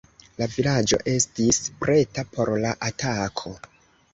La 0.37 0.45
vilaĝo 0.53 0.97
estis 1.13 1.59
preta 1.83 2.25
por 2.35 2.53
la 2.65 2.75
atako. 2.91 3.55